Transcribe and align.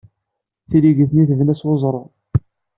Tileggit-nni 0.69 1.23
tebna 1.29 1.53
s 1.59 1.61
weẓru. 1.67 2.03